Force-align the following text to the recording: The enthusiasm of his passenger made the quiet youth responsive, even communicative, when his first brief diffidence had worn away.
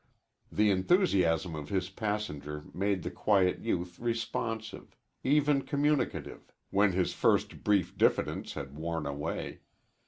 The 0.51 0.71
enthusiasm 0.71 1.53
of 1.53 1.69
his 1.69 1.91
passenger 1.91 2.63
made 2.73 3.03
the 3.03 3.11
quiet 3.11 3.59
youth 3.59 3.99
responsive, 3.99 4.95
even 5.23 5.61
communicative, 5.61 6.51
when 6.71 6.93
his 6.93 7.13
first 7.13 7.63
brief 7.63 7.95
diffidence 7.95 8.53
had 8.55 8.75
worn 8.75 9.05
away. 9.05 9.59